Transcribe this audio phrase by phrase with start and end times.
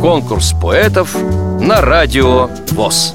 [0.00, 1.14] Конкурс поэтов
[1.60, 3.14] на радио ВОЗ.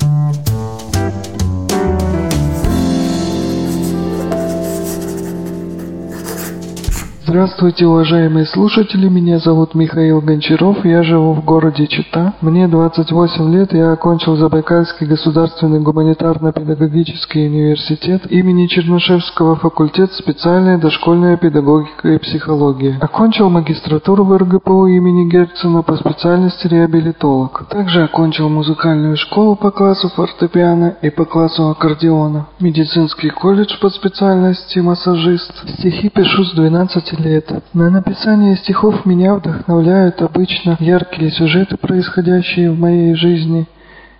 [7.27, 12.35] Здравствуйте, уважаемые слушатели, меня зовут Михаил Гончаров, я живу в городе Чита.
[12.39, 22.09] Мне 28 лет, я окончил Забайкальский государственный гуманитарно-педагогический университет имени Чернышевского факультет специальная дошкольная педагогика
[22.09, 22.99] и психология.
[23.01, 27.65] Окончил магистратуру в РГПУ имени Герцена по специальности реабилитолог.
[27.71, 32.45] Также окончил музыкальную школу по классу фортепиано и по классу аккордеона.
[32.59, 35.51] Медицинский колледж по специальности массажист.
[35.79, 37.51] Стихи пишу с 12 лет.
[37.73, 43.67] На написание стихов меня вдохновляют обычно яркие сюжеты, происходящие в моей жизни,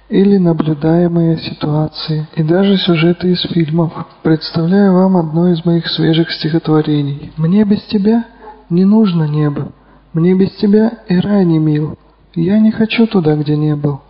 [0.10, 3.92] или наблюдаемые ситуации, и даже сюжеты из фильмов.
[4.22, 7.32] Представляю вам одно из моих свежих стихотворений.
[7.38, 8.26] «Мне без тебя
[8.70, 9.72] не нужно небо,
[10.14, 11.98] мне без тебя и рай не мил.
[12.36, 14.02] Я не хочу туда, где не был».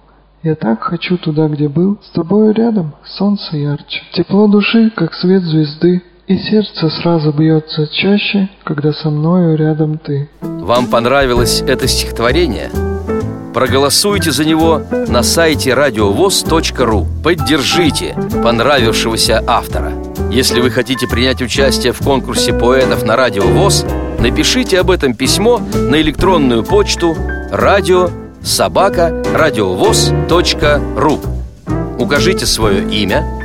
[0.45, 4.03] Я так хочу туда, где был, с тобою рядом солнце ярче.
[4.11, 10.29] Тепло души, как свет звезды, и сердце сразу бьется чаще, когда со мною рядом ты.
[10.41, 12.71] Вам понравилось это стихотворение?
[13.53, 19.93] Проголосуйте за него на сайте радиовоз.ру Поддержите понравившегося автора
[20.29, 23.85] Если вы хотите принять участие в конкурсе поэтов на Радио ВОЗ
[24.19, 27.15] Напишите об этом письмо на электронную почту
[27.49, 28.09] радио
[28.41, 31.19] собака радиовоз.ру
[31.97, 33.44] Укажите свое имя,